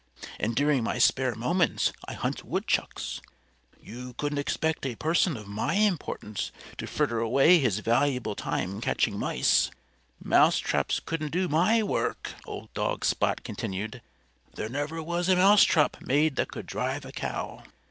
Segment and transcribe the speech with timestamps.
[0.39, 3.21] And during my spare moments I hunt woodchucks.
[3.79, 9.19] You couldn't expect a person of my importance to fritter away his valuable time catching
[9.19, 9.69] mice.
[10.19, 14.01] Mousetraps couldn't do my work," old dog Spot continued.
[14.55, 17.61] "There never was a mousetrap made that could drive a cow."